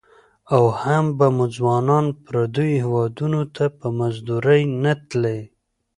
[0.55, 5.39] او هم به مو ځوانان پرديو هيوادنو ته په مزدورۍ نه تلى.